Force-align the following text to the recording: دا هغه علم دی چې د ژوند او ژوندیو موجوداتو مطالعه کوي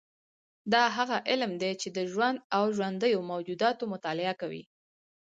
دا 0.73 0.83
هغه 0.97 1.17
علم 1.29 1.51
دی 1.61 1.71
چې 1.81 1.87
د 1.97 1.99
ژوند 2.11 2.37
او 2.57 2.63
ژوندیو 2.77 3.25
موجوداتو 3.31 3.83
مطالعه 3.93 4.33
کوي 4.41 4.63